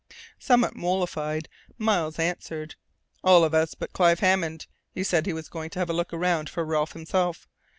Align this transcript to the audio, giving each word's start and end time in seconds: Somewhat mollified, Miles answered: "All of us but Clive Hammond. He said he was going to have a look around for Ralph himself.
Somewhat 0.39 0.75
mollified, 0.75 1.47
Miles 1.77 2.17
answered: 2.17 2.73
"All 3.23 3.43
of 3.43 3.53
us 3.53 3.75
but 3.75 3.93
Clive 3.93 4.19
Hammond. 4.19 4.65
He 4.95 5.03
said 5.03 5.27
he 5.27 5.31
was 5.33 5.47
going 5.47 5.69
to 5.69 5.77
have 5.77 5.91
a 5.91 5.93
look 5.93 6.11
around 6.11 6.49
for 6.49 6.65
Ralph 6.65 6.93
himself. 6.93 7.47